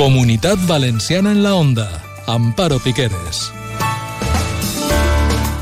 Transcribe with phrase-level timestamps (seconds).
[0.00, 2.02] Comunidad Valenciana en la Onda.
[2.26, 3.52] Amparo Piqueres.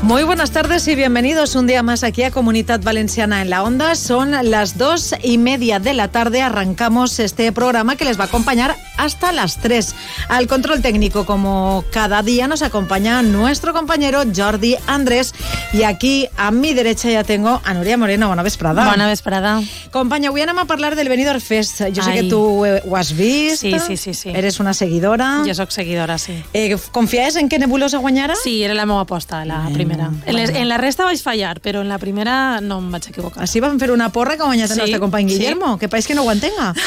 [0.01, 3.95] Muy buenas tardes y bienvenidos un día más aquí a Comunidad Valenciana en la Onda.
[3.95, 6.41] Son las dos y media de la tarde.
[6.41, 9.95] Arrancamos este programa que les va a acompañar hasta las tres.
[10.27, 15.33] Al control técnico, como cada día, nos acompaña nuestro compañero Jordi Andrés.
[15.73, 18.27] Y aquí a mi derecha ya tengo a Nuria Moreno.
[18.27, 18.85] Bona vesprada.
[18.85, 19.61] Bona vesprada.
[19.91, 21.81] Companya, avui anem a hablar del Benidorm Fest.
[21.95, 22.17] Jo sé Ai.
[22.21, 23.61] que tu eh, ho has vist.
[23.61, 24.29] Sí, sí, sí, sí.
[24.29, 25.43] Eres una seguidora.
[25.47, 26.43] Jo sóc seguidora, sí.
[26.53, 28.35] Eh, confies en que Nebulosa guanyara?
[28.35, 30.11] Sí, era la meva aposta, la primera.
[30.25, 33.43] En, les, en la resta vaig fallar, però en la primera no em vaig equivocar.
[33.43, 35.37] Així vam fer una porra que ha guanyat el Sí, nostre company sí.
[35.37, 36.73] Guillermo, que pareix que no ho entenga.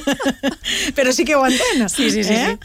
[0.96, 1.88] Però sí que ho entén.
[1.88, 2.56] Sí, sí, sí, eh?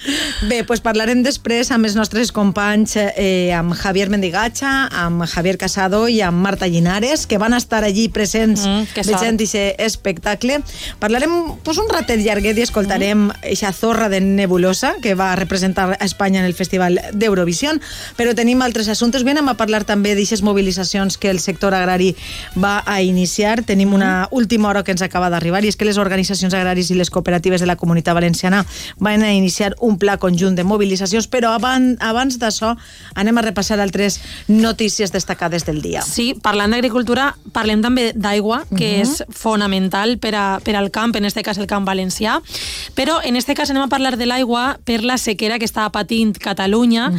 [0.49, 4.75] Bé, doncs parlarem després amb els nostres companys, eh, amb Javier Mendigatxa,
[5.05, 9.81] amb Javier Casado i amb Marta Llinares, que van estar allí presents Mm, veient aquest
[9.81, 10.59] espectacle.
[10.99, 11.31] Parlarem
[11.63, 16.39] pues, un ratet llarguet i escoltarem eixa zorra de Nebulosa, que va representar a Espanya
[16.39, 17.73] en el Festival d'Eurovisió,
[18.17, 19.23] però tenim altres assumptes.
[19.23, 22.15] Bé, anem a parlar també d'aixes mobilitzacions que el sector agrari
[22.55, 23.63] va a iniciar.
[23.63, 26.99] Tenim una última hora que ens acaba d'arribar i és que les organitzacions agraris i
[26.99, 28.64] les cooperatives de la comunitat valenciana
[28.99, 32.73] van a iniciar un pla conjunt de mobilitzacions, però abans, abans d'això
[33.15, 36.03] anem a repassar altres notícies destacades del dia.
[36.05, 41.25] Sí, parlant d'agricultura, parlem també d'aigua, que és fonamental per, a, per al camp, en
[41.25, 42.39] este cas el camp valencià,
[42.95, 46.33] però en este cas anem a parlar de l'aigua per la sequera que està patint
[46.41, 47.09] Catalunya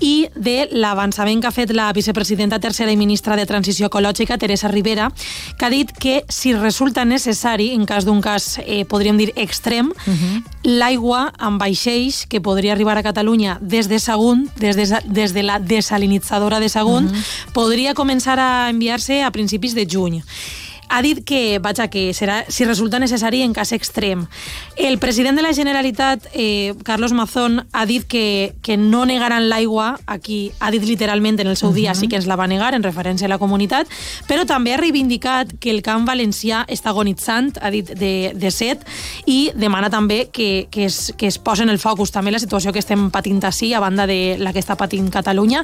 [0.00, 4.68] i de l'avançament que ha fet la vicepresidenta tercera i ministra de Transició Ecològica, Teresa
[4.68, 5.10] Rivera,
[5.58, 9.92] que ha dit que si resulta necessari, en cas d'un cas, eh, podríem dir, extrem,
[10.80, 15.44] l'aigua amb vaixells que podria arribar a Catalunya des de Sagunt, des de, des de
[15.44, 17.10] la desalinitzadora de Sagunt,
[17.52, 20.22] podria començar a enviar-se a principis de juny
[20.90, 24.26] ha dit que, vaja, que serà si resulta necessari en cas extrem.
[24.76, 30.00] El president de la Generalitat, eh, Carlos Mazón, ha dit que, que no negaran l'aigua,
[30.06, 32.82] aquí ha dit literalment en el seu dia, sí que ens la va negar en
[32.82, 33.86] referència a la comunitat,
[34.26, 38.82] però també ha reivindicat que el camp valencià està agonitzant, ha dit, de, de set,
[39.30, 42.74] i demana també que, que, es, que es posi en el focus també la situació
[42.74, 45.62] que estem patint així, a banda de la que està patint Catalunya,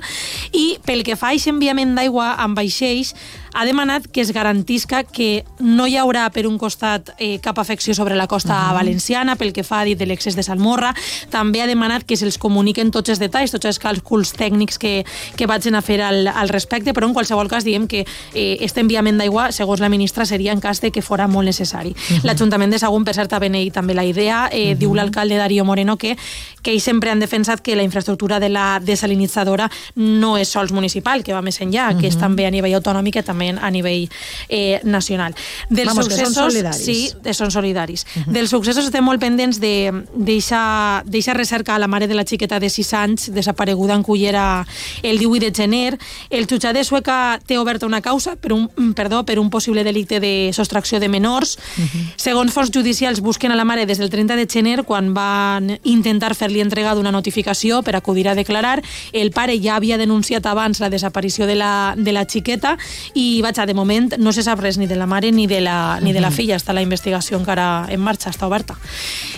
[0.54, 3.16] i pel que fa a aquest enviament d'aigua amb vaixells,
[3.56, 7.94] ha demanat que es garantisca que no hi haurà, per un costat, eh, cap afecció
[7.94, 8.74] sobre la costa uh -huh.
[8.74, 10.94] valenciana, pel que fa, ha dit, de l'excés de salmorra.
[11.30, 15.06] També ha demanat que se'ls comuniquen tots els detalls, tots els càlculs tècnics que,
[15.36, 18.80] que vagin a fer al, al respecte, però en qualsevol cas diem que eh, este
[18.80, 21.90] enviament d'aigua, segons la ministra, seria en cas de que fora molt necessari.
[21.90, 22.24] Uh -huh.
[22.24, 24.50] L'Ajuntament de Sagunt, per cert, ha beneït també la idea.
[24.52, 24.78] Eh, uh -huh.
[24.78, 26.16] Diu l'alcalde Darío Moreno que,
[26.62, 31.22] que ells sempre han defensat que la infraestructura de la desalinitzadora no és sols municipal,
[31.22, 32.00] que va més enllà, uh -huh.
[32.00, 34.08] que és també a nivell autonòmic i també a nivell
[34.48, 35.34] eh, nacional.
[35.68, 36.84] Dels Vamos, que són successos, solidaris.
[36.84, 38.06] Sí, eh, són solidaris.
[38.06, 38.32] Uh -huh.
[38.32, 42.92] Dels successos estem molt pendents d'eixa recerca a la mare de la xiqueta de 6
[42.94, 44.66] anys, desapareguda en Cullera
[45.02, 45.98] el 18 de gener.
[46.30, 49.84] El jutjat de Sueca té oberta una causa per un, mm, perdó, per un possible
[49.84, 51.58] delicte de sostracció de menors.
[51.78, 52.12] Uh -huh.
[52.16, 56.34] Segons fons judicials, busquen a la mare des del 30 de gener, quan van intentar
[56.34, 58.82] fer-li entrega d'una notificació per acudir a declarar.
[59.12, 62.76] El pare ja havia denunciat abans la desaparició de la, de la xiqueta
[63.14, 65.98] i, vaja, de moment no se sap res ni de la mare ni de la,
[66.00, 66.56] ni de la filla.
[66.56, 68.76] Està la investigació encara en marxa, està oberta.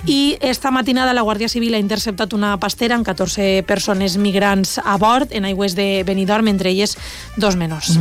[0.07, 4.97] I esta matinada la Guàrdia Civil ha interceptat una pastera amb 14 persones migrants a
[4.99, 6.97] bord en aigües de Benidorm, entre elles
[7.37, 7.99] dos menors.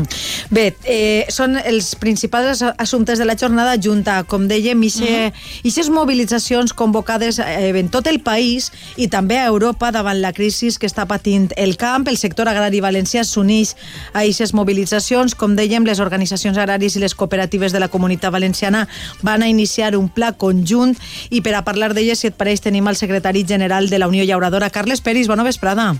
[0.50, 7.40] Bé, eh, són els principals assumptes de la jornada junta, com dèiem, aquestes mobilitzacions convocades
[7.40, 11.52] eh, en tot el país i també a Europa davant la crisi que està patint
[11.56, 12.08] el camp.
[12.10, 13.76] El sector agrari valencià s'uneix
[14.12, 15.36] a aquestes mobilitzacions.
[15.38, 18.88] Com dèiem, les organitzacions agràries i les cooperatives de la comunitat valenciana
[19.22, 20.96] van a iniciar un pla conjunt
[21.30, 24.24] i per a parlar d'elles, si et pareix, tenim el secretari general de la Unió
[24.24, 25.28] Llauradora, Carles Peris.
[25.28, 25.94] Bona vesprada.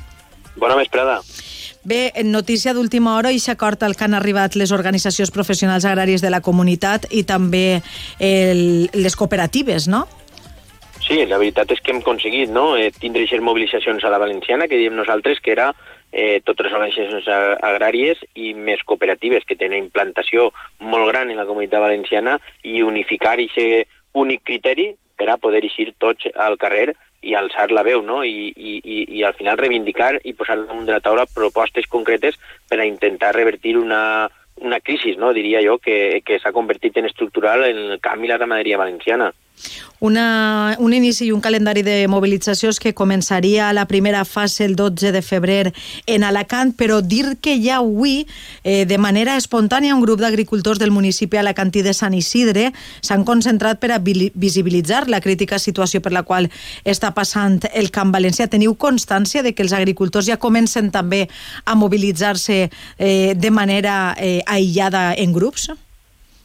[0.56, 1.22] Bona vesprada.
[1.88, 6.22] Bé, en notícia d'última hora, i acord al que han arribat les organitzacions professionals agràries
[6.22, 7.82] de la comunitat i també
[8.20, 10.08] el, les cooperatives, no?
[11.08, 12.74] Sí, la veritat és que hem aconseguit no?
[12.76, 15.70] eh, tindre aquestes mobilitzacions a la valenciana, que diem nosaltres que era
[16.12, 17.28] eh, totes les organitzacions
[17.68, 23.36] agràries i més cooperatives que tenen implantació molt gran en la comunitat valenciana i unificar
[23.36, 26.94] aquest únic criteri per a poder eixir tots al carrer
[27.26, 28.22] i alçar la veu, no?
[28.24, 32.38] I, i, i, i al final reivindicar i posar damunt de la taula propostes concretes
[32.70, 34.30] per a intentar revertir una,
[34.62, 35.34] una crisi, no?
[35.34, 39.32] diria jo, que, que s'ha convertit en estructural en el camp i la ramaderia valenciana.
[40.00, 45.12] Una, un inici i un calendari de mobilitzacions que començaria la primera fase el 12
[45.12, 45.74] de febrer
[46.06, 48.28] en Alacant, però dir que ja avui,
[48.64, 52.70] eh, de manera espontània, un grup d'agricultors del municipi alacantí de Sant Isidre
[53.02, 56.52] s'han concentrat per a visibilitzar la crítica situació per la qual
[56.86, 58.46] està passant el Camp Valencià.
[58.48, 61.26] Teniu constància de que els agricultors ja comencen també
[61.66, 65.72] a mobilitzar-se eh, de manera eh, aïllada en grups?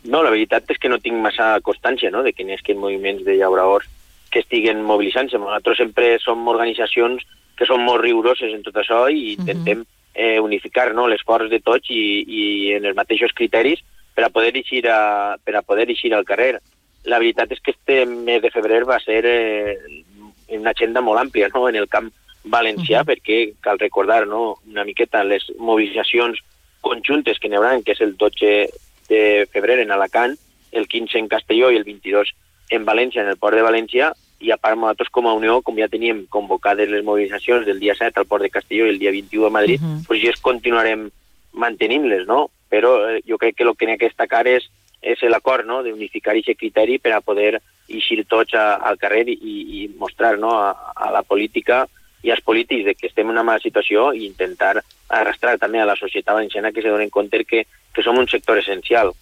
[0.04, 3.36] No, la veritat és que no tinc massa constància no, de quins que moviments de
[3.38, 3.86] llauradors
[4.32, 5.38] que estiguen mobilitzant-se.
[5.38, 7.22] Nosaltres sempre som organitzacions
[7.58, 10.14] que són molt rigoroses en tot això i intentem uh -huh.
[10.14, 13.84] eh, unificar no, l'esforç de tots i, i en els mateixos criteris
[14.14, 16.58] per a poder eixir, a, per a poder eixir al carrer.
[17.04, 19.78] La veritat és que este mes de febrer va ser eh,
[20.48, 22.10] una agenda molt àmplia no, en el camp
[22.44, 23.10] valencià, uh -huh.
[23.10, 26.38] perquè cal recordar no, una miqueta les mobilitzacions
[26.80, 28.68] conjuntes que n'hi haurà, que és el 12
[29.12, 30.34] de febrer en Alacant,
[30.72, 32.32] el 15 en Castelló i el 22
[32.72, 34.12] en València, en el port de València,
[34.42, 37.94] i a part nosaltres com a Unió, com ja teníem convocades les mobilitzacions del dia
[37.98, 40.06] 7 al port de Castelló i el dia 21 a Madrid, uh -huh.
[40.06, 41.10] pues ja continuarem
[41.52, 42.50] mantenint-les, no?
[42.68, 44.68] Però eh, jo crec que el que n'hi ha que destacar és,
[45.02, 45.82] és l'acord no?
[45.82, 49.36] d'unificar aquest criteri per a poder eixir tots a, al carrer i,
[49.82, 50.50] i mostrar no?
[50.58, 51.88] a, a la política
[52.22, 54.76] i als polítics de que estem en una mala situació i intentar
[55.08, 58.58] arrastrar també a la societat valenciana que se donen compte que que som un sector
[58.58, 59.12] essencial.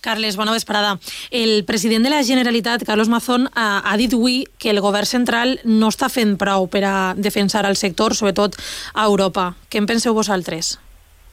[0.00, 0.98] Carles, bona vesprada.
[1.30, 5.56] El president de la Generalitat, Carlos Mazón, ha, ha dit avui que el govern central
[5.64, 8.58] no està fent prou per a defensar el sector, sobretot
[8.92, 9.54] a Europa.
[9.72, 10.76] Què en penseu vosaltres?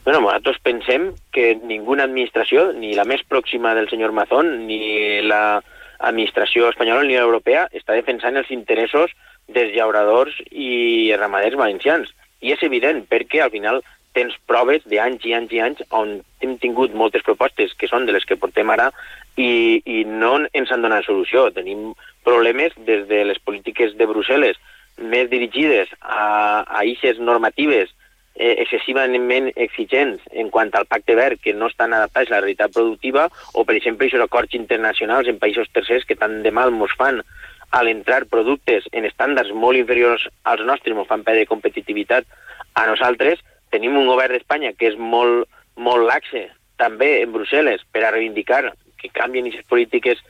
[0.06, 5.60] Bueno, nosaltres pensem que ninguna administració, ni la més pròxima del senyor Mazón, ni la
[6.00, 9.12] administració espanyola ni l'europea, està defensant els interessos
[9.48, 12.12] dels llauradors i ramaders valencians.
[12.42, 16.56] I és evident, perquè al final tens proves d'anys i anys i anys on hem
[16.60, 18.90] tingut moltes propostes que són de les que portem ara
[19.36, 21.48] i, i no ens han donat solució.
[21.54, 21.92] Tenim
[22.26, 24.60] problemes des de les polítiques de Brussel·les
[25.00, 27.94] més dirigides a, a eixes normatives
[28.34, 32.74] eh, excessivament exigents en quant al pacte verd que no estan adaptats a la realitat
[32.74, 36.96] productiva o, per exemple, aquests acords internacionals en països tercers que tant de mal ens
[37.00, 37.22] fan
[37.72, 42.28] a l'entrar productes en estàndards molt inferiors als nostres, ens fan perdre competitivitat
[42.76, 43.40] a nosaltres
[43.72, 46.46] tenim un govern d'Espanya que és molt, molt laxe,
[46.80, 48.64] també en Brussel·les, per a reivindicar
[49.00, 50.20] que canvien aquestes polítiques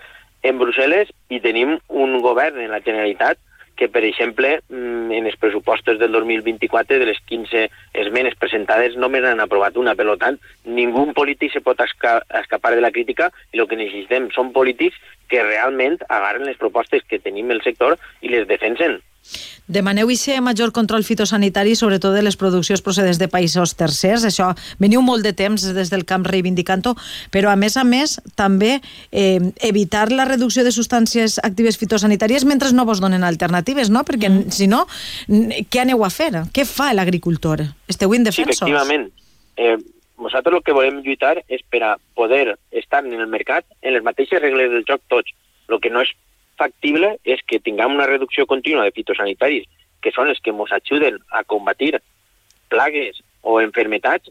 [0.46, 3.38] en Brussel·les, i tenim un govern en la Generalitat
[3.76, 9.22] que, per exemple, mm, en els pressupostos del 2024, de les 15 esmenes presentades, només
[9.22, 9.94] n'han aprovat una.
[9.94, 14.52] Per tant, ningú polític se pot escapar de la crítica i el que necessitem són
[14.52, 14.96] polítics
[15.28, 19.00] que realment agarren les propostes que tenim el sector i les defensen.
[19.72, 24.26] Demaneu ser major control fitosanitari, sobretot de les produccions procedents de països tercers.
[24.28, 24.50] Això
[24.82, 26.94] veniu molt de temps des del camp reivindicant-ho,
[27.30, 28.80] però a més a més també
[29.10, 34.04] eh, evitar la reducció de substàncies actives fitosanitàries mentre no vos donen alternatives, no?
[34.04, 34.52] Perquè mm.
[34.52, 34.84] si no,
[35.28, 36.32] què aneu a fer?
[36.52, 37.64] Què fa l'agricultor?
[37.88, 38.58] Esteu indefensos?
[38.58, 39.08] Sí, efectivament.
[39.56, 39.76] Eh,
[40.22, 44.04] nosaltres el que volem lluitar és per a poder estar en el mercat en les
[44.04, 45.32] mateixes regles del joc tots.
[45.68, 46.12] El que no és
[46.62, 49.66] factible és que tinguem una reducció contínua de fitosanitaris,
[50.02, 51.96] que són els que ens ajuden a combatir
[52.72, 54.30] plagues o enfermetats,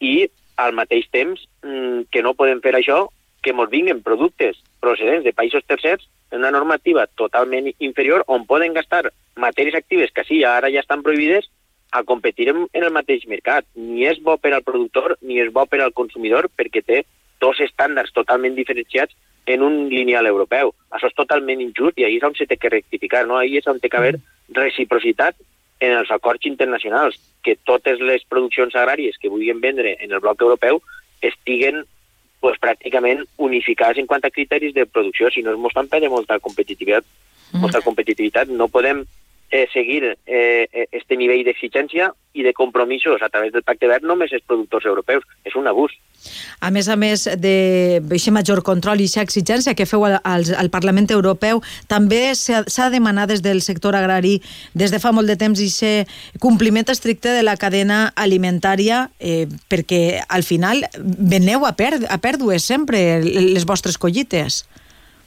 [0.00, 0.28] i
[0.58, 3.06] al mateix temps mmm, que no podem fer això,
[3.42, 8.74] que ens vinguen productes procedents de països tercers en una normativa totalment inferior on poden
[8.74, 11.48] gastar matèries actives que sí, ara ja estan prohibides
[11.90, 13.64] a competir en, en el mateix mercat.
[13.74, 17.04] Ni és bo per al productor ni és bo per al consumidor perquè té
[17.40, 19.14] dos estàndards totalment diferenciats
[19.48, 20.74] en un lineal europeu.
[20.92, 23.38] Això és totalment injust i ahir és on s'ha de rectificar, no?
[23.38, 24.16] ahir és on té que haver
[24.54, 25.36] reciprocitat
[25.80, 30.42] en els acords internacionals, que totes les produccions agràries que vulguin vendre en el bloc
[30.42, 30.82] europeu
[31.22, 31.84] estiguen
[32.40, 36.38] pues, pràcticament unificades en quant a criteris de producció, si no es mostren per molta
[36.38, 37.06] competitivitat.
[37.56, 38.50] Molta competitivitat.
[38.52, 39.06] No podem
[39.50, 44.04] eh, seguir eh, eh, este nivell d'exigència i de compromisos a través del Pacte Verd
[44.04, 45.24] només els productors europeus.
[45.44, 45.94] És un abús.
[46.60, 51.08] A més a més d'aquest major control i aquesta exigència que feu al, al Parlament
[51.14, 54.38] Europeu, també s'ha demanat des del sector agrari
[54.74, 55.68] des de fa molt de temps i
[56.40, 62.66] compliment estricte de la cadena alimentària eh, perquè al final veneu a, per, a pèrdues
[62.66, 64.66] sempre les vostres collites.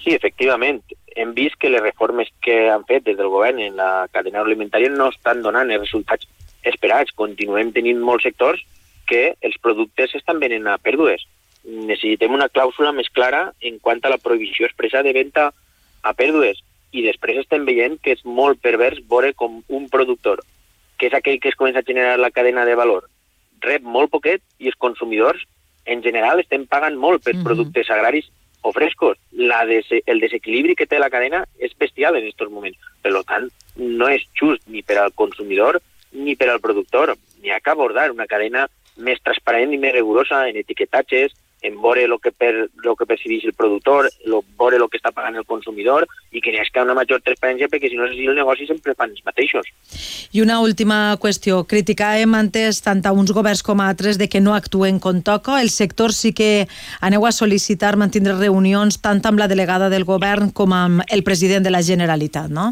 [0.01, 0.81] Sí, efectivament
[1.15, 4.89] hem vist que les reformes que han fet des del govern en la cadena alimentària
[4.89, 6.27] no estan donant els resultats
[6.63, 7.13] esperats.
[7.15, 8.63] Continuem tenint molts sectors
[9.07, 11.23] que els productes estan venent a pèrdues.
[11.63, 15.51] Necessitem una clàusula més clara en quant a la prohibició expressa de venda
[16.01, 16.63] a pèrdues.
[16.91, 20.41] I després estem veient que és molt pervers veure com un productor,
[20.97, 23.07] que és aquell que es comença a generar la cadena de valor,
[23.61, 25.45] rep molt poquet i els consumidors,
[25.85, 28.27] en general, estem pagant molt per productes agraris
[28.61, 29.17] o frescos.
[29.31, 32.77] La des el desequilibri que té la cadena és bestial en aquests moments.
[33.01, 37.15] Per tant, no és just ni per al consumidor ni per al productor.
[37.41, 42.03] N'hi ha que abordar una cadena més transparent i més rigorosa en etiquetatges, en veure
[42.03, 45.45] el que, per, lo que percibeix el productor, lo, veure el que està pagant el
[45.45, 48.95] consumidor i que n'hi hagi una major transparència perquè si no si el negoci sempre
[48.97, 49.69] fan els mateixos.
[50.33, 51.61] I una última qüestió.
[51.69, 55.59] Criticàvem antes tant a uns governs com a altres de que no actuen com toca.
[55.61, 56.67] El sector sí que
[57.01, 61.63] aneu a sol·licitar mantindre reunions tant amb la delegada del govern com amb el president
[61.63, 62.71] de la Generalitat, no?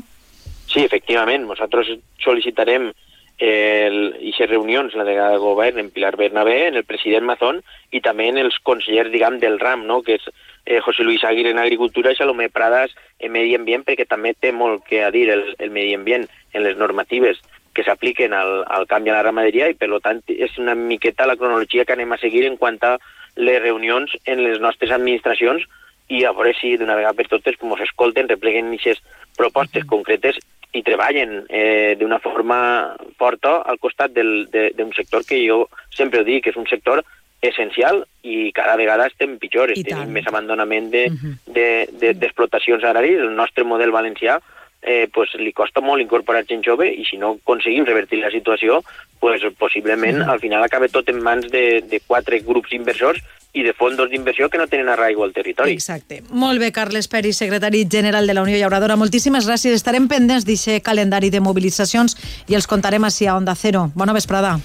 [0.69, 1.45] Sí, efectivament.
[1.49, 1.93] Nosaltres
[2.23, 2.95] sol·licitarem el,
[3.39, 8.27] aquestes reunions, la delegada de govern en Pilar Bernabé, en el president Mazón i també
[8.29, 10.01] en els consellers, diguem, del RAM, no?
[10.03, 10.25] que és
[10.65, 14.51] eh, José Luis Aguirre en Agricultura i Salomé Pradas en Medi Ambient, perquè també té
[14.51, 17.39] molt que a dir el, el medi ambient en les normatives
[17.73, 21.37] que s'apliquen al, al canvi a la ramaderia i, per tant, és una miqueta la
[21.37, 22.97] cronologia que anem a seguir en quant a
[23.35, 25.63] les reunions en les nostres administracions
[26.09, 29.03] i a veure si d'una vegada per totes ens escolten, repleguen aquestes
[29.37, 30.39] propostes concretes
[30.73, 36.53] i treballen eh, d'una forma forta al costat d'un sector que jo sempre dic que
[36.53, 37.01] és un sector
[37.41, 43.21] essencial i cada vegada estem pitjor, tenim més abandonament d'explotacions de, de, de, agràries.
[43.23, 44.39] El nostre model valencià
[44.81, 48.81] eh, pues, li costa molt incorporar gent jove i si no aconseguim revertir la situació,
[49.19, 53.21] pues, possiblement al final acaba tot en mans de, de quatre grups inversors
[53.53, 55.73] i de fons d'inversió que no tenen arraigo al territori.
[55.73, 56.21] Exacte.
[56.29, 58.95] Molt bé, Carles Peri, secretari general de la Unió Llauradora.
[58.95, 59.73] Moltíssimes gràcies.
[59.73, 62.15] Estarem pendents d'aquest calendari de mobilitzacions
[62.47, 63.89] i els contarem així a Onda Cero.
[63.95, 64.59] Bona vesprada.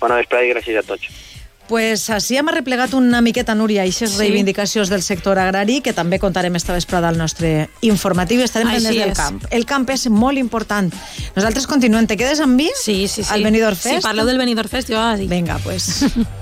[0.00, 1.31] Bona vesprada i gràcies a tots.
[1.72, 4.18] Pues així hem arreplegat una miqueta, Núria, aquestes sí.
[4.20, 8.98] reivindicacions del sector agrari, que també contarem esta vesprada al nostre informatiu i estarem pendents
[9.00, 9.40] del camp.
[9.48, 10.92] El camp és molt important.
[11.32, 12.04] Nosaltres continuem.
[12.10, 12.68] Te quedes amb mi?
[12.76, 13.32] Sí, sí, sí.
[13.32, 14.02] Al Benidorm Fest?
[14.02, 15.32] Sí, parleu del Benidorm Fest, jo ara dic.
[15.32, 15.88] Vinga, pues...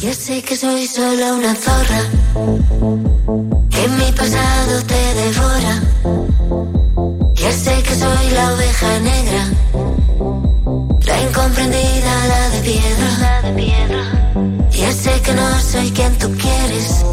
[0.00, 2.02] Ya sé que soy solo una zorra,
[3.68, 5.82] que mi pasado te devora.
[7.34, 9.44] Ya sé que soy la oveja negra,
[11.04, 13.08] la incomprendida, la de piedra.
[13.20, 14.68] La de piedra.
[14.70, 17.04] Ya sé que no soy quien tú quieres,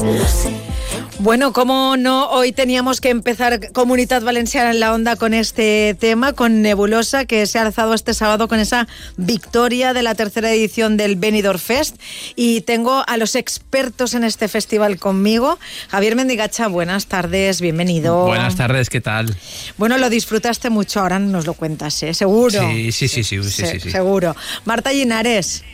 [0.00, 0.77] lo sé.
[1.20, 6.32] Bueno, como no, hoy teníamos que empezar Comunidad Valenciana en la Onda con este tema,
[6.32, 10.96] con Nebulosa, que se ha alzado este sábado con esa victoria de la tercera edición
[10.96, 11.96] del Benidorm Fest.
[12.36, 15.58] Y tengo a los expertos en este festival conmigo.
[15.88, 18.26] Javier Mendigacha, buenas tardes, bienvenido.
[18.26, 19.36] Buenas tardes, ¿qué tal?
[19.76, 22.14] Bueno, lo disfrutaste mucho, ahora nos lo cuentas, ¿eh?
[22.14, 22.60] Seguro.
[22.70, 23.90] Sí, sí, sí, sí, sí, sí, sí.
[23.90, 24.36] Seguro.
[24.64, 25.64] Marta Linares.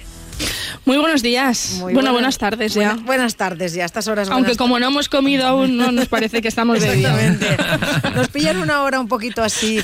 [0.85, 1.77] Muy buenos días.
[1.79, 2.99] Muy bueno, buenas, tardes ya.
[3.05, 4.29] Buenas, tardes ya, estas horas.
[4.29, 7.39] Aunque como no hemos comido aún, no nos parece que estamos de día.
[8.15, 9.83] Nos pillan una hora un poquito así.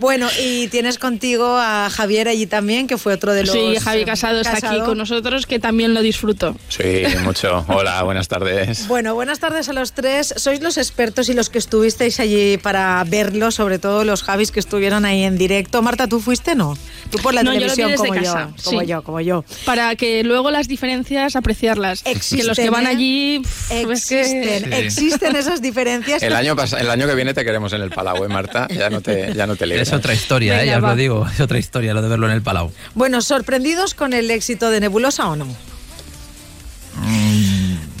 [0.00, 3.52] Bueno, y tienes contigo a Javier allí también, que fue otro de los...
[3.52, 6.56] Sí, Javi Casado, está aquí con nosotros, que también lo disfruto.
[6.68, 7.64] Sí, mucho.
[7.68, 8.88] Hola, buenas tardes.
[8.88, 10.34] Bueno, buenas tardes a los tres.
[10.36, 14.58] Sois los expertos y los que estuvisteis allí para verlo, sobre todo los Javis que
[14.58, 15.80] estuvieron ahí en directo.
[15.80, 16.76] Marta, ¿tú fuiste no?
[17.10, 19.44] Tú por la televisión como yo, como yo, como yo.
[19.64, 22.02] Para que luego las diferencias apreciarlas.
[22.04, 26.22] Existen, que los que van allí existen, existen esas diferencias.
[26.22, 28.68] El año el año que viene te queremos en el Palau, ¿eh, Marta?
[28.68, 30.66] Ya no te ya no te Es otra historia, ¿eh?
[30.66, 32.72] ya os lo digo, es otra historia lo de verlo en el Palau.
[32.94, 35.46] Bueno, sorprendidos con el éxito de Nebulosa o no?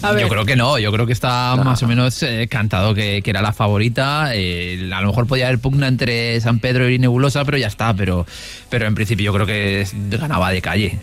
[0.02, 3.30] Yo creo que no, yo creo que está más o menos eh, cantado que, que,
[3.30, 4.30] era la favorita.
[4.34, 7.94] Eh, a lo mejor podía haber pugna entre San Pedro y Nebulosa, pero ya está.
[7.94, 8.26] Pero,
[8.70, 10.98] pero en principio yo creo que ganaba de calle.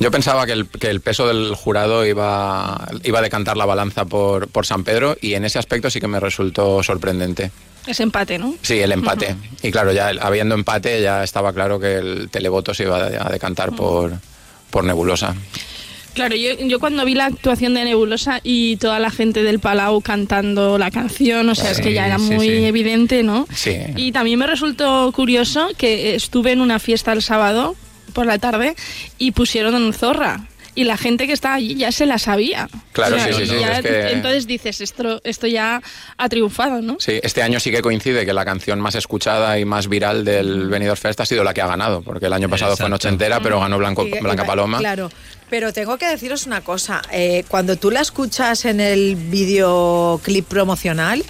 [0.00, 4.06] Yo pensaba que el, que el, peso del jurado iba, iba a decantar la balanza
[4.06, 7.50] por, por San Pedro y en ese aspecto sí que me resultó sorprendente.
[7.86, 8.54] Es empate, ¿no?
[8.62, 9.36] Sí, el empate.
[9.62, 13.72] Y claro, ya habiendo empate ya estaba claro que el televoto se iba a decantar
[13.76, 14.12] por,
[14.70, 15.34] por Nebulosa.
[16.14, 20.00] Claro, yo, yo, cuando vi la actuación de Nebulosa y toda la gente del Palau
[20.00, 22.64] cantando la canción, o sea, sí, es que ya era muy sí, sí.
[22.64, 23.46] evidente, ¿no?
[23.54, 23.76] Sí.
[23.96, 27.76] Y también me resultó curioso que estuve en una fiesta el sábado
[28.10, 28.74] por la tarde
[29.18, 30.46] y pusieron Zorra.
[30.76, 32.68] y la gente que estaba allí ya se la sabía.
[32.92, 35.82] Claro, O sea, sí, sí, sí, ya- es que- Entonces dices, esto, esto ya
[36.16, 36.96] ha triunfado, ¿no?
[37.00, 40.68] Sí, este año sí que coincide que la canción más escuchada y más viral del
[40.68, 43.08] Benidorm Fest ha sido la que ha ganado, porque el año pasado fue Noche.
[43.08, 44.78] Entera, pero ganó Blanco, Y- y- Blanca Paloma.
[44.78, 45.10] Claro.
[45.50, 47.02] Pero tengo que deciros una cosa.
[47.10, 51.24] eh, cuando tú la escuchas en el videoclip promocional,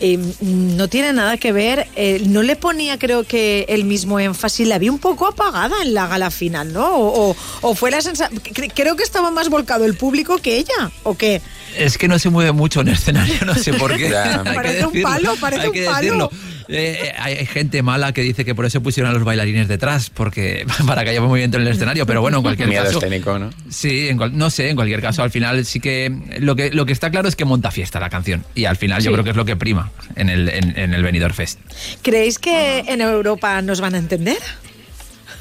[0.00, 1.86] eh, no tiene nada que ver.
[1.96, 4.66] eh, no le ponía, creo que, el mismo énfasis.
[4.68, 6.86] La vi un poco apagada en la gala final, ¿no?
[6.96, 8.40] O, o- o fue la sensación.
[8.74, 10.90] Creo que estaba más volcado el público que ella.
[11.02, 11.40] ¿O qué?
[11.78, 14.08] Es que no se mueve mucho en escenario, no sé por qué.
[14.44, 15.96] Parece un palo, parece hay un palo.
[15.96, 16.30] decirlo.
[16.68, 20.10] Eh, eh, hay gente mala que dice que por eso pusieron a los bailarines detrás,
[20.10, 22.98] porque para que haya movimiento en el escenario, pero bueno, en cualquier Miedo caso.
[22.98, 23.50] escénico, ¿no?
[23.70, 26.84] Sí, en cual- no sé, en cualquier caso, al final sí que lo que lo
[26.86, 29.30] que está claro es que monta fiesta la canción y al final yo creo que
[29.30, 31.60] es lo que prima en el en, en el Benidorm Fest.
[32.02, 34.38] ¿Creéis que en Europa nos van a entender?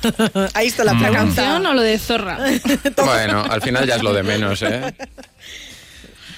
[0.54, 1.20] Ahí está la ¿La pregunta.
[1.26, 2.38] canción o lo de Zorra?
[2.98, 4.94] Bueno, al final ya es lo de menos, ¿eh?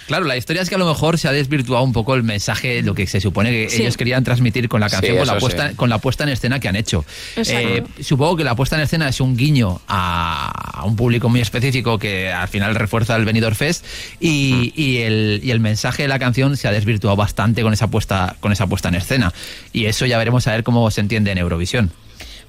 [0.08, 2.82] Claro, la historia es que a lo mejor se ha desvirtuado un poco el mensaje,
[2.82, 3.82] lo que se supone que Sí.
[3.82, 5.76] ellos querían transmitir con la Sí, canción, con, la puesta, sí.
[5.76, 7.04] con la puesta en escena que han hecho.
[7.36, 11.42] Eh, supongo que la puesta en escena es un guiño a, a un público muy
[11.42, 13.86] específico que al final refuerza el Benidorm Fest
[14.22, 17.88] y, y el, y el mensaje de la canción se ha desvirtuado bastante con esa
[17.88, 19.34] puesta con esa puesta en escena.
[19.74, 21.92] Y eso ya veremos a ver cómo se entiende en Eurovisión.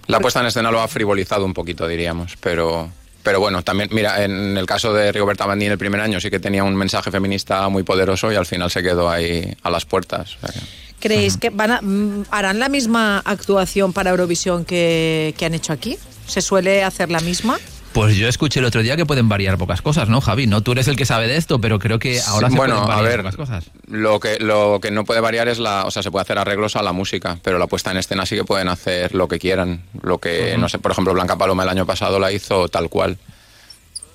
[0.06, 2.90] La puesta en escena lo ha frivolizado un poquito, diríamos, pero...
[3.28, 6.40] Pero bueno, también, mira, en el caso de Rigoberta Bandini el primer año sí que
[6.40, 10.36] tenía un mensaje feminista muy poderoso y al final se quedó ahí a las puertas.
[10.36, 10.66] o sea que-
[10.98, 15.74] ¿Creéis que van a- mm, harán la misma actuación para Eurovisión que, que han hecho
[15.74, 15.98] aquí?
[16.26, 17.58] ¿Se suele hacer la misma?
[17.92, 20.46] Pues yo escuché el otro día que pueden variar pocas cosas, ¿no, Javi?
[20.46, 22.74] No tú eres el que sabe de esto, pero creo que ahora Sí, se bueno,
[22.76, 23.70] pueden a variar ver, pocas cosas.
[23.86, 26.76] Lo que, lo que no puede variar es la, o sea, se puede hacer arreglos
[26.76, 29.82] a la música, pero la puesta en escena sí que pueden hacer lo que quieran.
[30.02, 33.18] Lo que, no sé, por ejemplo, Blanca Paloma el año pasado la hizo tal cual.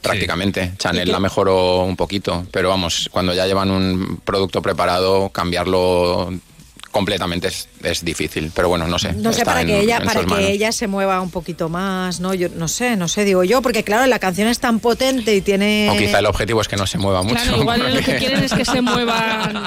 [0.01, 0.73] Prácticamente.
[0.77, 6.33] Chanel la mejoró un poquito, pero vamos, cuando ya llevan un producto preparado, cambiarlo
[6.93, 8.51] completamente es, es difícil.
[8.55, 9.11] Pero bueno, no sé.
[9.11, 12.21] No sé, para en- que ella en para que ella se mueva un poquito más,
[12.21, 12.33] ¿no?
[12.33, 15.41] Yo no sé, no sé, digo yo, porque claro, la canción es tan potente y
[15.41, 15.89] tiene...
[15.91, 17.35] O quizá el objetivo es que no se mueva mucho.
[17.43, 19.57] Claro, igual lo que quieren es que se muevan.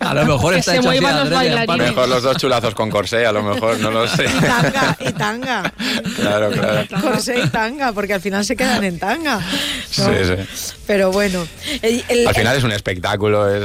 [0.00, 1.60] A lo mejor Que está se hecho así muevan los bailarines.
[1.70, 1.84] Amparo.
[1.90, 4.24] Mejor los dos chulazos con corsé, a lo mejor, no lo sé.
[4.24, 5.72] Y tanga, y tanga.
[6.16, 6.86] Claro, claro.
[7.02, 9.36] Corsé y tanga, porque al final se quedan en tanga.
[9.36, 9.42] ¿no?
[9.90, 10.74] Sí, sí.
[10.86, 11.46] Pero bueno.
[11.82, 13.62] el- Al final es un espectáculo, es,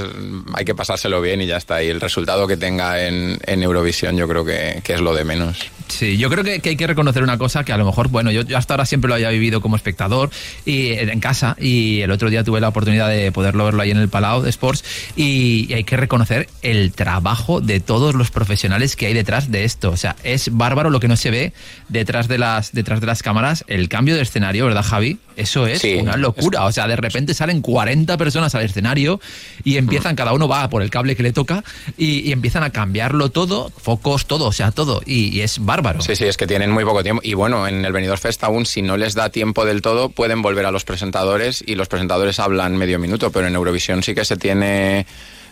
[0.54, 1.84] hay que pasárselo bien y ya está.
[1.84, 5.58] Y el resultado que tenga en, en Eurovisión yo creo que es lo de menos.
[5.92, 8.32] Sí, yo creo que, que hay que reconocer una cosa que a lo mejor, bueno,
[8.32, 10.30] yo, yo hasta ahora siempre lo había vivido como espectador
[10.66, 13.98] y en casa y el otro día tuve la oportunidad de poderlo verlo ahí en
[13.98, 14.84] el Palau de Sports
[15.16, 19.66] y, y hay que reconocer el trabajo de todos los profesionales que hay detrás de
[19.66, 19.92] esto.
[19.92, 21.54] O sea, es bárbaro lo que no se ve
[21.90, 25.20] detrás de las detrás de las cámaras, el cambio de escenario, ¿verdad, Javi?
[25.36, 26.66] Eso es Sí, una locura.
[26.66, 29.20] O sea, de repente salen 40 personas al escenario
[29.64, 31.64] y empiezan, cada uno va por el cable que le toca
[31.98, 35.02] y, y empiezan a cambiarlo todo, focos, todo, o sea, todo.
[35.06, 35.81] Y, y es bárbaro.
[36.02, 37.22] Sí, sí, es que tienen muy poco tiempo.
[37.24, 40.42] Y bueno, en el Benidorm Fest aún si no les da tiempo del todo, pueden
[40.42, 44.26] volver a los presentadores y los presentadores hablan medio minuto, pero en Eurovisión sí que
[44.26, 45.06] se tiene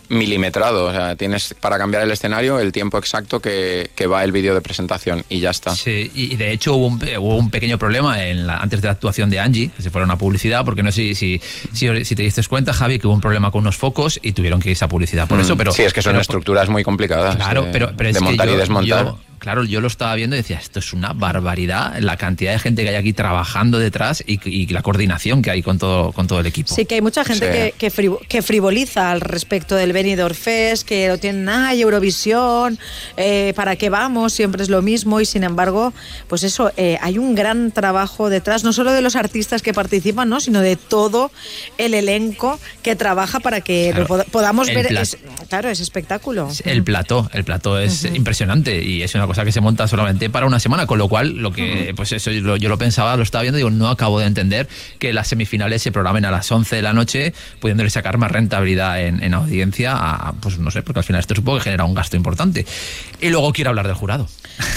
[0.08, 0.86] milimetrado.
[0.86, 4.54] O sea, tienes para cambiar el escenario el tiempo exacto que, que va el vídeo
[4.54, 5.74] de presentación y ya está.
[5.74, 8.88] Sí, y y de hecho hubo un, hubo un pequeño problema en la- antes de
[8.88, 11.40] la actuación de Angie, que se fueron a publicidad, porque no sé si,
[11.72, 14.60] si, si te diste cuenta, Javi, que hubo un problema con unos focos y tuvieron
[14.60, 15.56] que irse a publicidad por Mm, eso.
[15.56, 17.36] Pero, sí, es que son pero- estructuras muy complicadas.
[17.36, 19.04] Claro, de, pero, pero es de que montar yo- y desmontar.
[19.06, 22.58] yo- claro, yo lo estaba viendo y decía, esto es una barbaridad, la cantidad de
[22.60, 26.26] gente que hay aquí trabajando detrás y, y la coordinación que hay con todo, con
[26.28, 26.72] todo el equipo.
[26.74, 27.52] Sí, que hay mucha gente Sí.
[27.52, 32.78] que, que, frivo- que frivoliza al respecto del Benidorm Fest, que lo tienen, ay, Eurovisión,
[33.16, 34.32] eh, ¿para qué vamos?
[34.34, 35.92] Siempre es lo mismo y sin embargo,
[36.28, 40.28] pues eso, eh, hay un gran trabajo detrás, no solo de los artistas que participan,
[40.28, 40.38] ¿no?
[40.40, 41.30] sino de todo
[41.78, 44.06] el elenco que trabaja para que Claro.
[44.06, 45.16] lo pod- podamos ver, es-
[45.50, 46.48] claro, es espectáculo.
[46.64, 50.46] El plató, el plató es impresionante y es una cosa que se monta solamente para
[50.46, 53.22] una semana, con lo cual lo que pues eso yo lo, yo lo pensaba, lo
[53.22, 54.66] estaba viendo y digo, no acabo de entender
[54.98, 59.02] que las semifinales se programen a las 11 de la noche, pudiéndole sacar más rentabilidad
[59.02, 61.94] en, en audiencia, a, pues no sé, porque al final esto supongo que genera un
[61.94, 62.64] gasto importante.
[63.20, 64.28] Y luego quiero hablar del jurado.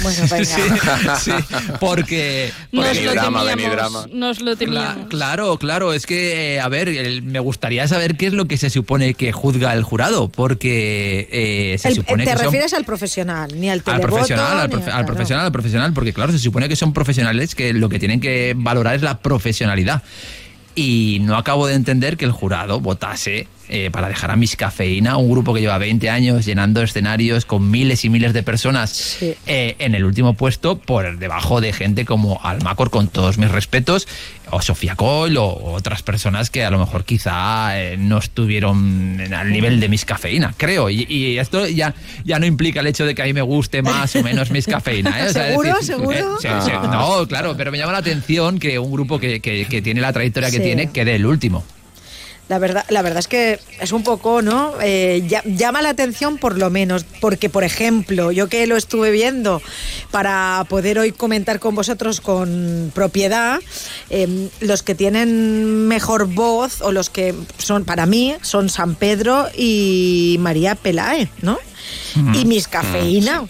[0.01, 0.45] Bueno, venga.
[0.45, 1.31] Sí, sí,
[1.79, 3.75] porque, Nos lo drama, temíamos.
[3.75, 4.05] drama.
[4.11, 8.27] Nos lo Cla- claro, claro, es que, eh, a ver, el- me gustaría saber qué
[8.27, 12.31] es lo que se supone que juzga el jurado, porque eh, se El- supone te
[12.31, 15.93] que son- refieres al profesional, ni al al profesional, al, profe- al profesional, al profesional,
[15.93, 19.19] porque claro, se supone que son profesionales que lo que tienen que valorar es la
[19.19, 20.03] profesionalidad.
[20.75, 25.17] Y no acabo de entender que el jurado votase eh, para dejar a Miss Cafeína,
[25.17, 29.75] un grupo que lleva 20 años llenando escenarios con miles y miles de personas eh,
[29.79, 34.07] en el último puesto, por debajo de gente como Almacor, con todos mis respetos,
[34.51, 39.51] o Sofía Cole, o, otras personas que a lo mejor quizá eh, no estuvieron al
[39.51, 40.89] nivel de Miss Cafeína, creo.
[40.89, 41.95] Y, esto ya,
[42.25, 44.65] ya no implica el hecho de que a mí me guste más o menos Miss
[44.65, 45.29] Cafeína.
[45.33, 45.81] ¿Seguro?
[45.81, 46.37] ¿Seguro?
[46.91, 49.39] no, claro, pero me llama la atención que un grupo que,
[49.83, 51.63] tiene la trayectoria que tiene quede el último.
[52.49, 54.73] La verdad, la verdad es que es un poco, ¿no?
[54.81, 59.61] Eh, llama la atención por lo menos, porque, por ejemplo, yo que lo estuve viendo
[60.11, 63.59] para poder hoy comentar con vosotros con propiedad,
[64.09, 69.47] em, los que tienen mejor voz o los que son, para mí, son San Pedro
[69.57, 71.57] y María Pelae, ¿no?
[72.33, 73.45] Y Mis Cafeína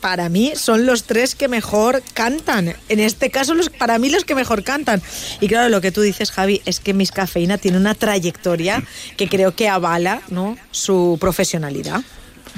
[0.00, 2.74] para mí son los tres que mejor cantan.
[2.88, 5.02] En este caso, los, para mí los que mejor cantan.
[5.40, 8.82] Y claro, lo que tú dices, Javi, es que Miss Cafeína tiene una trayectoria
[9.16, 10.56] que creo que avala ¿no?
[10.70, 12.02] su profesionalidad.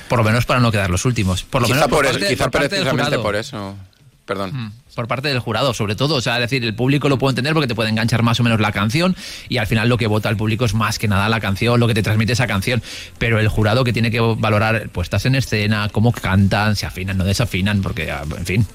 [0.09, 1.42] Por lo menos para no quedar los últimos.
[1.42, 3.76] Por lo quizá menos por, quizá precisamente por eso.
[4.24, 4.50] Perdón.
[4.55, 6.16] Mm, por parte del jurado, sobre todo.
[6.16, 8.61] O sea, decir, el público lo puede entender porque te puede enganchar más o menos
[8.61, 9.16] la canción
[9.48, 11.88] y al final lo que vota el público es más que nada la canción, lo
[11.88, 12.83] que te transmite esa canción.
[13.18, 17.24] Pero el jurado que tiene que valorar puestas en escena, cómo cantan, se afinan, no
[17.24, 18.66] desafinan, porque, ah, en fin.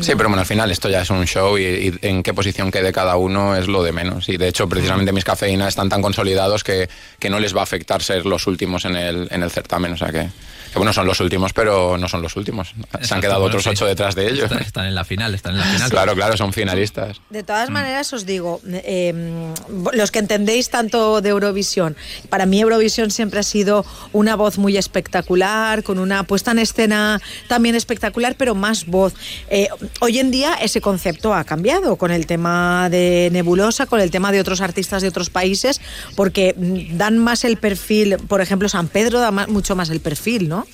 [0.00, 2.92] Sí, pero bueno, al final esto ya es un show y, en qué posición quede
[2.92, 4.28] cada uno es lo de menos.
[4.28, 7.64] Y de hecho, precisamente mis cafeínas están tan consolidados que, que no les va a
[7.64, 9.92] afectar ser los últimos en el, en el certamen.
[9.92, 10.28] O sea que
[10.72, 12.74] que bueno, son los últimos, pero no son los últimos.
[13.02, 14.50] Se han quedado otros ocho detrás de ellos.
[14.50, 15.90] Están, en la final, están en la final.
[15.90, 17.20] Claro, claro, son finalistas.
[17.28, 17.72] De todas mm.
[17.74, 19.52] maneras, os digo, em,
[19.92, 21.94] los que entendéis tanto de Eurovisión,
[22.30, 27.20] para mí Eurovisión siempre ha sido una voz muy espectacular, con una puesta en escena
[27.48, 29.12] también espectacular, pero más voz.
[29.50, 29.68] Eh,
[30.00, 34.32] hoy en día ese concepto ha cambiado con el tema de Nebulosa, con el tema
[34.32, 35.80] de otros artistas de otros países,
[36.16, 40.48] porque mm, dan más el perfil, por ejemplo, San Pedro da mucho más el perfil,
[40.48, 40.66] ¿no?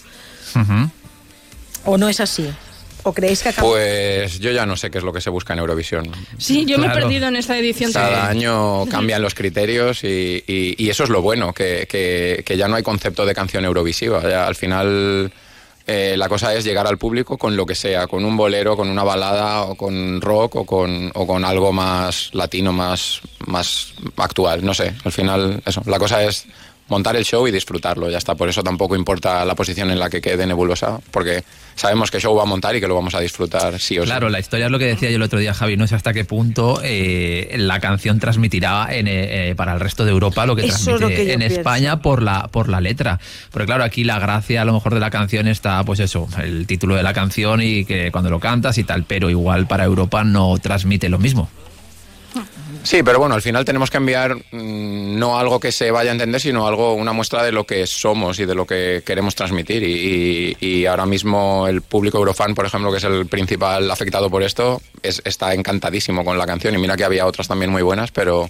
[1.84, 2.48] ¿O no es así?
[3.04, 5.60] ¿O creéis que Pues yo ya no sé qué es lo que se busca en
[5.60, 6.10] Eurovisión.
[6.36, 7.92] Sí, yo me he perdido en esta edición.
[7.92, 13.24] Cada año cambian los criterios y, eso es lo bueno, que, ya no hay concepto
[13.24, 14.46] de canción eurovisiva.
[14.46, 15.32] al final
[15.90, 18.90] eh, la cosa es llegar al público con lo que sea, con un bolero, con
[18.90, 24.62] una balada o con rock o con, o con algo más latino, más, más actual.
[24.62, 25.80] No sé, al final eso.
[25.86, 26.46] La cosa es
[26.88, 28.34] montar el show y disfrutarlo, ya está.
[28.34, 32.34] Por eso tampoco importa la posición en la que quede Nebulosa, porque sabemos que show
[32.34, 34.06] va a montar y que lo vamos a disfrutar sí o sí.
[34.08, 36.12] Claro, la historia es lo que decía yo el otro día, Javi, no sé hasta
[36.12, 41.32] qué punto eh, la canción transmitirá eh, para el resto de Europa lo que transmite
[41.32, 43.20] en España por la, por la letra.
[43.50, 46.66] Porque claro, aquí la gracia a lo mejor de la canción está, pues eso, el
[46.66, 50.24] título de la canción y que cuando lo cantas y tal, pero igual para Europa
[50.24, 51.48] no transmite lo mismo.
[52.82, 56.12] Sí, pero bueno, al final tenemos que enviar mm, no algo que se vaya a
[56.12, 59.82] entender, sino algo, una muestra de lo que somos y de lo que queremos transmitir.
[59.82, 64.80] Y, ahora mismo el público Eurofan, por ejemplo, que es el principal afectado por esto,
[65.02, 66.74] está encantadísimo con la canción.
[66.74, 68.48] Y mira que había otras también muy buenas, pero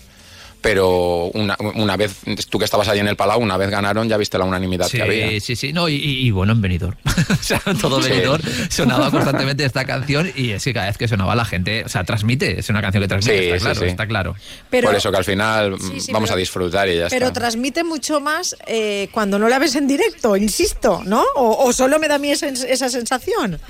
[0.60, 2.16] pero una, una, vez,
[2.48, 5.02] tú que estabas ahí en el Palau, una vez ganaron, ya viste la unanimidad que
[5.02, 5.40] había.
[5.40, 6.96] Sí, sí, no, y, bueno, en Benidorm.
[7.30, 11.34] o sea, todo Benidorm sonaba constantemente esta canción y es que cada vez que sonaba
[11.34, 14.36] la gente, o sea, transmite, es una canción que transmite, está, claro, está claro.
[14.70, 15.76] Por eso que al final
[16.12, 17.16] vamos a disfrutar y ya está.
[17.16, 21.24] Pero transmite mucho más eh, cuando no la ves en directo, insisto, ¿no?
[21.36, 23.60] O, solo me da a mí esa, esa sensación.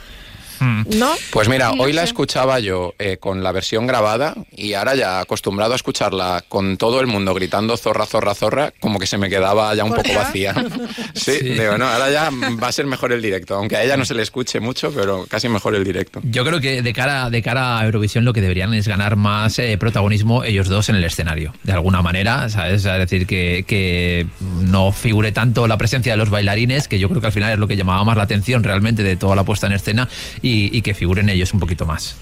[0.60, 0.82] Hmm.
[0.96, 1.14] ¿No?
[1.30, 5.72] Pues mira, hoy la escuchaba yo eh, con la versión grabada y ahora ya acostumbrado
[5.72, 9.74] a escucharla con todo el mundo gritando zorra, zorra, zorra, como que se me quedaba
[9.74, 10.54] ya un poco vacía.
[11.14, 12.30] sí, digo, no, ahora ya
[12.62, 15.26] va a ser mejor el directo, aunque a ella no se le escuche mucho, pero
[15.26, 16.20] casi mejor el directo.
[16.24, 19.58] Yo creo que de cara, de cara a Eurovisión lo que deberían es ganar más
[19.58, 22.84] eh, protagonismo ellos dos en el escenario, de alguna manera, ¿sabes?
[22.84, 27.20] Es decir, que, que no figure tanto la presencia de los bailarines, que yo creo
[27.20, 29.66] que al final es lo que llamaba más la atención realmente de toda la puesta
[29.66, 30.08] en escena
[30.42, 30.47] y,
[30.82, 32.16] que figuren ellos un poquito más.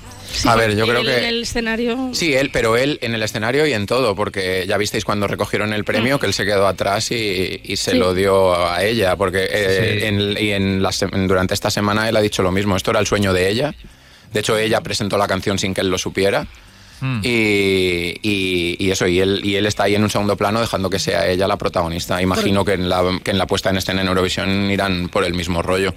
[0.45, 1.19] a ver, yo creo que.
[1.19, 2.11] En el escenario.
[2.12, 5.73] Sí, él, pero él en el escenario y en todo, porque ya visteis cuando recogieron
[5.73, 10.37] el premio que él se quedó atrás y, se lo dio a ella, porque eh,
[10.41, 10.83] y en
[11.27, 12.77] durante esta semana él ha dicho lo mismo.
[12.77, 13.75] Esto era el sueño de ella.
[14.33, 16.47] De hecho, ella presentó la canción sin que él lo supiera.
[17.01, 17.21] Hmm.
[17.23, 21.29] Y, eso, y él, y él está ahí en un segundo plano dejando que sea
[21.29, 22.21] ella la protagonista.
[22.23, 25.35] Imagino que en, la, que en la puesta en escena en Eurovisión irán por el
[25.35, 25.95] mismo rollo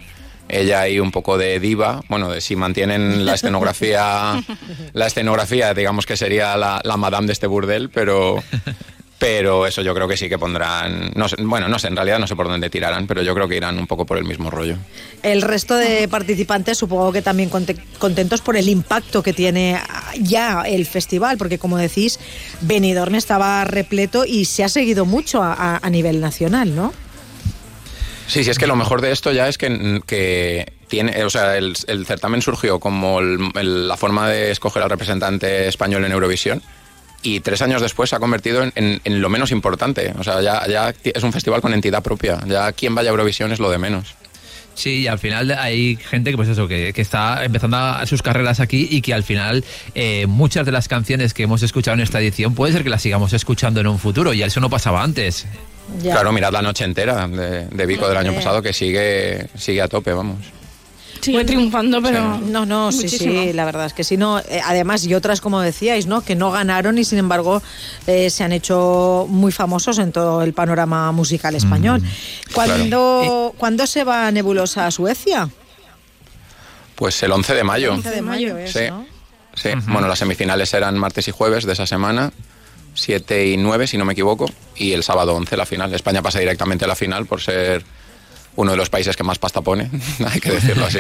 [0.49, 4.43] ella hay un poco de diva, bueno, de si mantienen la escenografía,
[4.93, 8.43] la escenografía, digamos que sería la, la madame de este burdel, pero,
[9.19, 11.11] Pero eso yo creo que sí que pondrán.
[11.13, 13.49] No sé, bueno, no sé, en realidad no sé por dónde tirarán, pero yo creo
[13.49, 14.77] que irán un poco por el mismo rollo.
[15.23, 19.77] El resto de participantes supongo que también conte- contentos por el impacto que tiene
[20.21, 22.17] ya el festival, porque como decís,
[22.61, 26.93] Benidorm estaba repleto y se ha seguido mucho a nivel nacional, ¿no?
[28.29, 31.57] Sí, sí, es que lo mejor de esto ya es que, que tiene, o sea,
[31.57, 36.61] el, certamen surgió como el- la forma de escoger al representante español en Eurovisión
[37.23, 40.13] y tres años después se ha convertido en lo menos importante.
[40.19, 42.39] O sea, ya, ya es un festival con entidad propia.
[42.47, 44.13] Ya quien vaya a Eurovisión es lo de menos.
[44.75, 48.21] Sí, y al final hay gente que pues eso, que, que está empezando a- sus
[48.21, 49.65] carreras aquí y que al final
[49.95, 53.01] eh, muchas de las canciones que hemos escuchado en esta edición puede ser que las
[53.01, 55.47] sigamos escuchando en un futuro y eso no pasaba antes.
[56.01, 56.13] Ya.
[56.13, 58.43] Claro, mirad la noche entera de, de Vico del año Hombre.
[58.43, 60.37] pasado que sigue, sigue a tope, vamos.
[61.21, 62.37] Sigue triunfando, pero.
[62.37, 63.43] No, no, sí, muchísimo.
[63.43, 64.39] sí, la verdad es que sí, no.
[64.39, 66.21] eh, además, y otras, como decíais, ¿no?
[66.21, 67.61] Que no ganaron y sin embargo
[68.07, 72.01] eh, se han hecho muy famosos en todo el panorama musical español.
[72.53, 75.49] ¿Cuándo, ¿Cuándo se va Nebulosa a Suecia?
[76.95, 77.93] Pues el 11 de mayo.
[77.93, 78.79] 11 de mayo es, Sí.
[78.89, 79.05] ¿no?
[79.55, 82.31] Sí, bueno, las semifinales eran martes y jueves de esa semana,
[82.99, 85.93] 7 y 9 si no me equivoco, y el sábado 11 la final.
[85.93, 87.83] España pasa directamente a la final por ser
[88.55, 89.89] uno de los países que más pasta pone,
[90.31, 90.99] hay que decirlo así.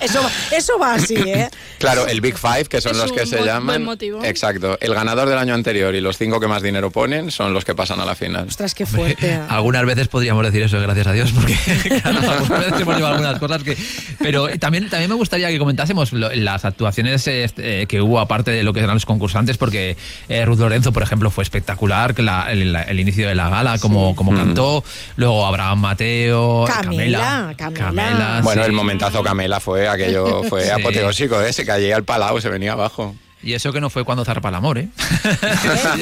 [0.00, 0.20] Eso,
[0.52, 1.48] eso va así, ¿eh?
[1.78, 3.66] Claro, el Big Five, que son Es los que un se llaman.
[3.66, 4.24] buen motivo.
[4.24, 4.78] Exacto.
[4.80, 7.74] El ganador del año anterior y los cinco que más dinero ponen son los que
[7.74, 8.46] pasan a la final.
[8.48, 9.32] Ostras, qué fuerte.
[9.48, 11.56] Algunas veces podríamos decir eso, gracias a Dios, porque
[12.02, 13.76] claro, algunas veces hemos llevado algunas cosas que...
[14.20, 18.62] Pero también, también me gustaría que comentásemos lo- las actuaciones eh, que hubo aparte de
[18.62, 19.96] lo que eran los concursantes, porque
[20.28, 24.14] eh, Ruth Lorenzo, por ejemplo, fue espectacular la- el, el inicio de la gala, como,
[24.14, 24.84] como cantó,
[25.16, 26.64] luego Abraham Mateo,
[26.96, 28.40] Camela, Camela, Camela.
[28.42, 28.66] Bueno, sí.
[28.66, 30.70] el momentazo Camela fue aquello, fue Sí.
[30.70, 31.52] apoteósico, ¿eh?
[31.52, 33.14] Se caía al palau, se venía abajo.
[33.42, 34.88] Y eso que no fue cuando zarpa el amor, ¿eh?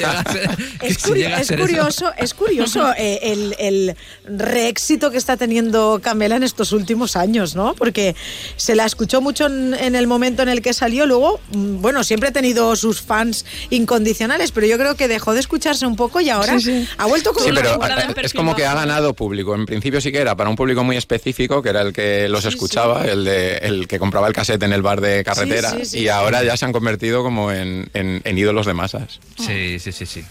[0.05, 0.25] A
[0.83, 6.73] Es, a curioso, es curioso eh, el, el reéxito que está teniendo Camela en estos
[6.73, 7.75] últimos años, ¿no?
[7.75, 8.15] Porque
[8.57, 12.05] se la escuchó mucho en, en el momento en el que salió, luego, mm, bueno,
[12.05, 16.21] siempre ha tenido sus fans incondicionales, pero yo creo que dejó de escucharse un poco
[16.21, 16.57] y ahora
[16.99, 19.55] ha vuelto con Sí, una pero temporada en eh, es como que ha ganado público.
[19.55, 22.45] En principio sí que era para un público muy específico, que era el que los
[22.45, 25.71] escuchaba, El, de, el que compraba el cassette en el bar de carretera.
[25.71, 29.21] sí, sí, y ahora ya se han convertido como en, en- en ídolos de masas.
[29.39, 30.25] Sí, sí, sí, sí.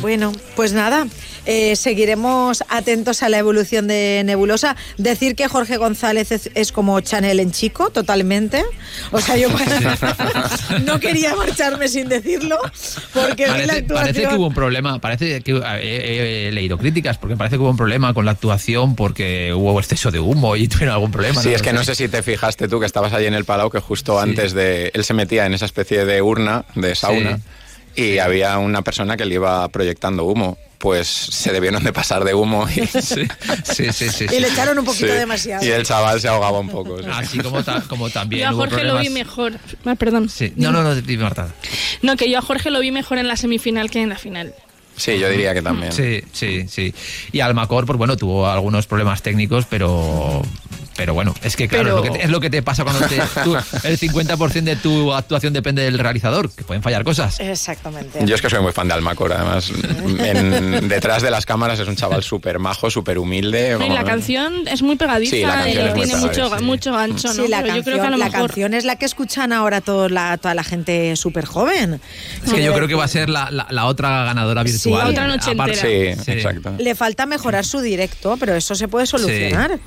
[0.00, 1.06] Bueno, pues nada,
[1.46, 4.76] eh, seguiremos atentos a la evolución de Nebulosa.
[4.98, 8.64] Decir que Jorge González es, es como Chanel en chico, totalmente.
[9.10, 9.48] O sea, yo
[10.84, 12.58] no quería marcharme sin decirlo,
[13.12, 13.88] porque vi la Parece, actuación.
[13.98, 17.70] parece que hubo un problema, parece que eh, he leído críticas, porque parece que hubo
[17.70, 21.40] un problema con la actuación porque hubo exceso de humo y tuvieron algún problema.
[21.42, 23.70] Sí, es que no sé si te fijaste tú que estabas allí en el Palau,
[23.70, 24.90] que justo antes de...
[24.94, 27.40] Él se metía en esa especie de urna, de sauna,
[27.96, 30.56] y había una persona que le iba proyectando humo.
[30.78, 33.26] Pues se debieron de pasar de humo y, Sí,
[33.64, 34.08] sí, sí.
[34.08, 35.12] sí, Y le echaron un poquito Sí.
[35.12, 35.62] demasiado.
[35.62, 36.98] y el chaval se ahogaba un poco.
[36.98, 37.04] sí.
[37.12, 39.52] Así como, ta- como también Yo a hubo Jorge lo vi mejor.
[39.84, 40.30] Ah, perdón.
[40.30, 40.54] Sí.
[40.56, 41.48] No, no, no, dime, Marta.
[42.00, 44.54] No, que yo a Jorge lo vi mejor en la semifinal que en la final.
[44.96, 45.92] Sí, yo diría que también.
[45.92, 46.94] Sí, sí, sí.
[47.32, 50.40] Y Almacor, pues bueno, tuvo algunos problemas técnicos, pero
[51.00, 52.84] pero bueno, es que claro, Pero- es, lo que te, es lo que te pasa
[52.84, 57.40] cuando te- tú- el 50% de tu actuación depende del realizador, que pueden fallar cosas.
[57.40, 58.18] Exactamente.
[58.26, 59.72] Yo es que soy muy fan de Almacor, además.
[60.18, 63.70] En- detrás de las cámaras es un chaval súper majo, súper humilde.
[63.72, 66.20] No, y como- la canción es muy pegadiza Sí, la canción y es muy tiene
[66.20, 66.64] mucho, sí.
[66.64, 67.34] mucho gancho, ¿no?
[67.44, 68.48] Sí, la, Pero yo creo que a canción, lo la mejor...
[68.50, 72.00] canción es la que escuchan ahora todo la- toda la gente súper joven.
[72.44, 75.04] Es que yo creo que va a ser la, la- la otra ganadora Sí, virtual.
[75.04, 76.30] la otra noche Aparte- Sí, Sí.
[76.32, 76.74] exacto.
[76.78, 79.78] Le falta mejorar su directo, pero eso se puede solucionar.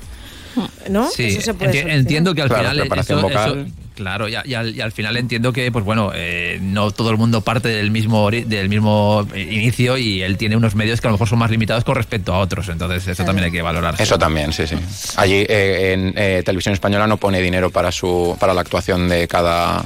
[0.88, 1.10] ¿No?
[1.10, 1.98] Sí, Eso se puede enti- solucionar.
[1.98, 3.58] entiendo que al Claro, final preparación eso- vocal.
[3.66, 7.16] eso- claro, y, al, y al final entiendo que, pues bueno, eh, no todo el
[7.16, 11.10] mundo parte del mismo del mismo eh, inicio y él tiene unos medios que a
[11.10, 12.68] lo mejor son más limitados con respecto a otros.
[12.68, 13.94] Entonces eso también hay que valorar.
[13.98, 14.76] Eso también, sí, sí.
[15.16, 19.28] Allí eh, en eh, Televisión Española no pone dinero para su para la actuación de
[19.28, 19.84] cada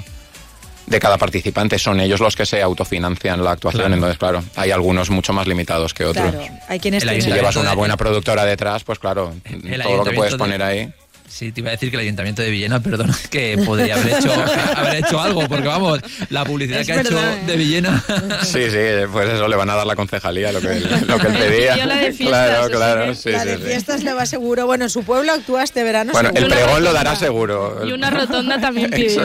[0.89, 3.95] de cada participante, son ellos los que se autofinancian la actuación, Claro.
[3.95, 6.31] entonces claro, hay algunos mucho más limitados que otros.
[6.35, 10.05] Claro, hay quienes Si llevas una de- buena productora detrás, pues claro, El todo lo
[10.05, 10.93] que puedes ayuntamiento de- poner ahí.
[11.31, 14.33] Sí, te iba a decir que el Ayuntamiento de Villena, perdona, que podría haber hecho,
[14.77, 17.47] haber hecho algo, porque vamos, la publicidad Es que ha verdad, hecho ¿eh?
[17.47, 18.03] de Villena.
[18.45, 18.79] Sí, sí,
[19.13, 21.75] pues eso le van a dar la concejalía, lo que él, lo que él pedía.
[21.75, 23.63] pidió la de fiestas, claro, claro, que- sí, la sí, de sí.
[23.63, 24.65] fiestas le va seguro.
[24.65, 26.13] Bueno, en su pueblo actúa este verano.
[26.13, 26.47] Bueno, seguro.
[26.47, 27.87] el pregón lo dará seguro.
[27.87, 29.21] Y una rotonda también pidió.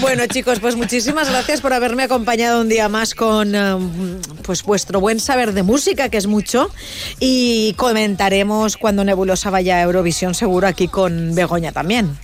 [0.00, 3.76] Bueno, chicos, pues muchísimas gracias por haberme acompañado un día más con eh,
[4.42, 6.70] pues vuestro buen saber de música, que es mucho.
[7.18, 12.16] Y comentaremos cuando Nebulosa vaya a Eurovisión, seguro aquí con Begoña también.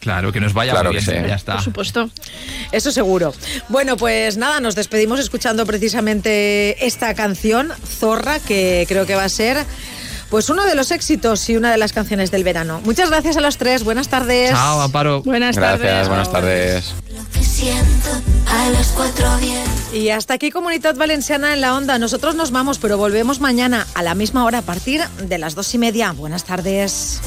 [0.00, 1.10] Claro, que nos vaya Claro que sí.
[1.12, 1.54] ya está.
[1.54, 2.10] Por supuesto.
[2.72, 3.34] Eso seguro.
[3.68, 9.28] Bueno, pues nada, nos despedimos escuchando precisamente esta canción, Zorra, que creo que va a
[9.28, 9.58] ser
[10.30, 12.80] pues uno de los éxitos y una de las canciones del verano.
[12.84, 13.82] Muchas gracias a los tres.
[13.82, 14.50] Buenas tardes.
[14.50, 15.22] Chao, Amparo.
[15.22, 16.08] Buenas Gracias, tardes.
[16.08, 16.94] buenas tardes.
[17.40, 18.10] Siento
[18.46, 18.88] a las.
[19.92, 21.98] Y hasta aquí Comunidad Valenciana en la Onda.
[21.98, 25.74] Nosotros nos vamos, pero volvemos mañana a la misma hora a partir de las dos
[25.74, 26.12] y media.
[26.12, 27.20] Buenas tardes.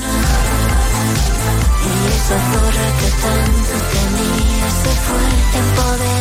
[1.84, 5.26] Y esa zorra que tanto tenía se fue
[5.60, 6.21] empoderando